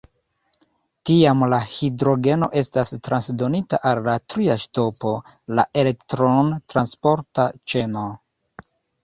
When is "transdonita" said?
3.09-3.79